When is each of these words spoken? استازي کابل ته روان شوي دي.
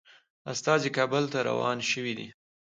استازي 0.51 0.89
کابل 0.97 1.23
ته 1.33 1.39
روان 1.49 1.77
شوي 1.91 2.13
دي. 2.19 2.27